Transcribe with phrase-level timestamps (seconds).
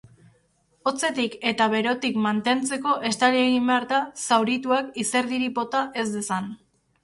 [0.91, 6.53] Hotzetik eta berotik mantentzeko estali egin behar da zaurituak izerdirik bota ez dezan.